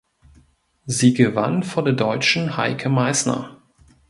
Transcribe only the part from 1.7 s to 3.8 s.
der Deutschen Heike Meißner.